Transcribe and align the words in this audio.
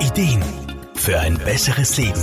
Ideen 0.00 0.42
für 0.94 1.18
ein 1.18 1.36
besseres 1.38 1.96
Leben. 1.96 2.22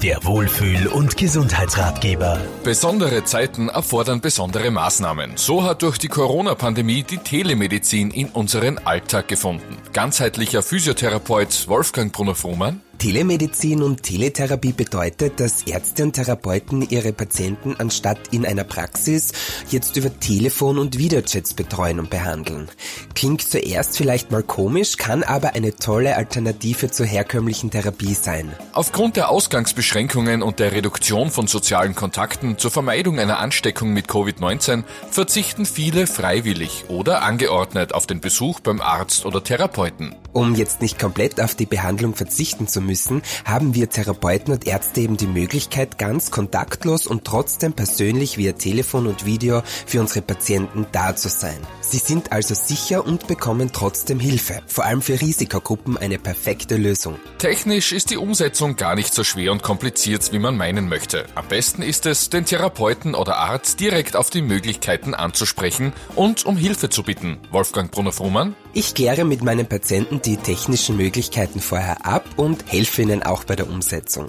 Der 0.00 0.24
Wohlfühl- 0.24 0.86
und 0.86 1.16
Gesundheitsratgeber. 1.16 2.38
Besondere 2.62 3.24
Zeiten 3.24 3.68
erfordern 3.68 4.20
besondere 4.20 4.70
Maßnahmen. 4.70 5.32
So 5.36 5.64
hat 5.64 5.82
durch 5.82 5.98
die 5.98 6.08
Corona-Pandemie 6.08 7.02
die 7.02 7.18
Telemedizin 7.18 8.12
in 8.12 8.28
unseren 8.28 8.78
Alltag 8.78 9.26
gefunden. 9.26 9.76
Ganzheitlicher 9.92 10.62
Physiotherapeut 10.62 11.66
Wolfgang 11.66 12.12
Brunner-Frumann 12.12 12.80
Telemedizin 13.00 13.82
und 13.82 14.02
Teletherapie 14.02 14.72
bedeutet, 14.72 15.40
dass 15.40 15.62
Ärzte 15.62 16.02
und 16.02 16.12
Therapeuten 16.12 16.82
ihre 16.82 17.14
Patienten 17.14 17.74
anstatt 17.78 18.18
in 18.30 18.44
einer 18.44 18.64
Praxis 18.64 19.32
jetzt 19.70 19.96
über 19.96 20.20
Telefon 20.20 20.78
und 20.78 20.98
Videochats 20.98 21.54
betreuen 21.54 21.98
und 21.98 22.10
behandeln. 22.10 22.68
Klingt 23.14 23.40
zuerst 23.40 23.96
vielleicht 23.96 24.30
mal 24.30 24.42
komisch, 24.42 24.98
kann 24.98 25.22
aber 25.22 25.54
eine 25.54 25.76
tolle 25.76 26.14
Alternative 26.14 26.90
zur 26.90 27.06
herkömmlichen 27.06 27.70
Therapie 27.70 28.12
sein. 28.12 28.52
Aufgrund 28.74 29.16
der 29.16 29.30
Ausgangsbeschränkungen 29.30 30.42
und 30.42 30.58
der 30.58 30.72
Reduktion 30.72 31.30
von 31.30 31.46
sozialen 31.46 31.94
Kontakten 31.94 32.58
zur 32.58 32.70
Vermeidung 32.70 33.18
einer 33.18 33.38
Ansteckung 33.38 33.94
mit 33.94 34.08
Covid-19 34.08 34.84
verzichten 35.10 35.64
viele 35.64 36.06
freiwillig 36.06 36.84
oder 36.88 37.22
angeordnet 37.22 37.94
auf 37.94 38.06
den 38.06 38.20
Besuch 38.20 38.60
beim 38.60 38.82
Arzt 38.82 39.24
oder 39.24 39.42
Therapeuten. 39.42 40.14
Um 40.34 40.54
jetzt 40.54 40.82
nicht 40.82 40.98
komplett 40.98 41.40
auf 41.40 41.54
die 41.54 41.66
Behandlung 41.66 42.14
verzichten 42.14 42.68
zu 42.68 42.89
müssen, 42.90 43.22
haben 43.44 43.74
wir 43.74 43.88
Therapeuten 43.88 44.52
und 44.52 44.66
Ärzte 44.66 45.02
eben 45.02 45.16
die 45.16 45.28
Möglichkeit, 45.28 45.96
ganz 45.96 46.32
kontaktlos 46.32 47.06
und 47.06 47.24
trotzdem 47.24 47.72
persönlich 47.72 48.36
via 48.36 48.52
Telefon 48.52 49.06
und 49.06 49.24
Video 49.24 49.62
für 49.86 50.00
unsere 50.00 50.22
Patienten 50.22 50.86
da 50.90 51.14
zu 51.14 51.28
sein. 51.28 51.58
Sie 51.80 51.98
sind 51.98 52.32
also 52.32 52.54
sicher 52.54 53.06
und 53.06 53.28
bekommen 53.28 53.70
trotzdem 53.72 54.18
Hilfe. 54.18 54.60
Vor 54.66 54.84
allem 54.84 55.02
für 55.02 55.20
Risikogruppen 55.20 55.96
eine 55.96 56.18
perfekte 56.18 56.76
Lösung. 56.76 57.16
Technisch 57.38 57.92
ist 57.92 58.10
die 58.10 58.16
Umsetzung 58.16 58.74
gar 58.74 58.96
nicht 58.96 59.14
so 59.14 59.22
schwer 59.22 59.52
und 59.52 59.62
kompliziert, 59.62 60.32
wie 60.32 60.40
man 60.40 60.56
meinen 60.56 60.88
möchte. 60.88 61.26
Am 61.36 61.46
besten 61.46 61.82
ist 61.82 62.06
es, 62.06 62.28
den 62.28 62.44
Therapeuten 62.44 63.14
oder 63.14 63.36
Arzt 63.36 63.78
direkt 63.78 64.16
auf 64.16 64.30
die 64.30 64.42
Möglichkeiten 64.42 65.14
anzusprechen 65.14 65.92
und 66.16 66.44
um 66.44 66.56
Hilfe 66.56 66.90
zu 66.90 67.04
bitten. 67.04 67.38
Wolfgang 67.52 67.90
Brunner-Frumann? 67.92 68.56
Ich 68.72 68.94
kläre 68.94 69.24
mit 69.24 69.42
meinen 69.42 69.66
Patienten 69.66 70.22
die 70.22 70.36
technischen 70.36 70.96
Möglichkeiten 70.96 71.60
vorher 71.60 72.06
ab 72.06 72.24
und 72.36 72.70
helfe 72.70 73.02
ihnen 73.02 73.22
auch 73.22 73.42
bei 73.42 73.56
der 73.56 73.68
Umsetzung. 73.68 74.28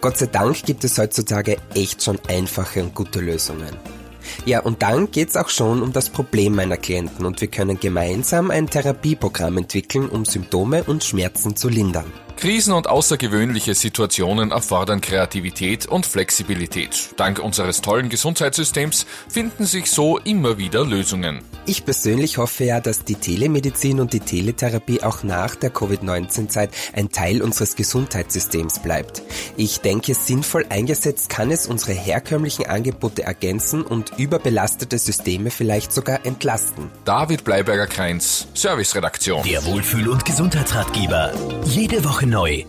Gott 0.00 0.16
sei 0.16 0.26
Dank 0.26 0.64
gibt 0.64 0.82
es 0.84 0.96
heutzutage 0.96 1.58
echt 1.74 2.02
schon 2.02 2.18
einfache 2.26 2.82
und 2.82 2.94
gute 2.94 3.20
Lösungen. 3.20 3.76
Ja, 4.46 4.60
und 4.60 4.82
dann 4.82 5.10
geht's 5.10 5.36
auch 5.36 5.50
schon 5.50 5.82
um 5.82 5.92
das 5.92 6.08
Problem 6.08 6.54
meiner 6.54 6.78
Klienten 6.78 7.26
und 7.26 7.40
wir 7.40 7.48
können 7.48 7.78
gemeinsam 7.78 8.50
ein 8.50 8.68
Therapieprogramm 8.68 9.58
entwickeln, 9.58 10.08
um 10.08 10.24
Symptome 10.24 10.84
und 10.84 11.04
Schmerzen 11.04 11.54
zu 11.54 11.68
lindern. 11.68 12.10
Krisen 12.40 12.72
und 12.72 12.88
außergewöhnliche 12.88 13.74
Situationen 13.74 14.50
erfordern 14.50 15.02
Kreativität 15.02 15.84
und 15.84 16.06
Flexibilität. 16.06 17.10
Dank 17.18 17.38
unseres 17.38 17.82
tollen 17.82 18.08
Gesundheitssystems 18.08 19.04
finden 19.28 19.66
sich 19.66 19.90
so 19.90 20.16
immer 20.16 20.56
wieder 20.56 20.86
Lösungen. 20.86 21.42
Ich 21.66 21.84
persönlich 21.84 22.38
hoffe 22.38 22.64
ja, 22.64 22.80
dass 22.80 23.04
die 23.04 23.16
Telemedizin 23.16 24.00
und 24.00 24.14
die 24.14 24.20
Teletherapie 24.20 25.02
auch 25.02 25.22
nach 25.22 25.54
der 25.54 25.68
Covid-19-Zeit 25.68 26.70
ein 26.94 27.10
Teil 27.10 27.42
unseres 27.42 27.76
Gesundheitssystems 27.76 28.78
bleibt. 28.78 29.20
Ich 29.62 29.82
denke, 29.82 30.14
sinnvoll 30.14 30.64
eingesetzt 30.70 31.28
kann 31.28 31.50
es 31.50 31.66
unsere 31.66 31.92
herkömmlichen 31.92 32.64
Angebote 32.64 33.24
ergänzen 33.24 33.82
und 33.82 34.12
überbelastete 34.16 34.96
Systeme 34.96 35.50
vielleicht 35.50 35.92
sogar 35.92 36.24
entlasten. 36.24 36.90
David 37.04 37.44
Bleiberger-Kreins, 37.44 38.48
Serviceredaktion. 38.54 39.42
Der 39.42 39.62
Wohlfühl- 39.66 40.08
und 40.08 40.24
Gesundheitsratgeber. 40.24 41.34
Jede 41.66 42.02
Woche 42.06 42.26
neu. 42.26 42.64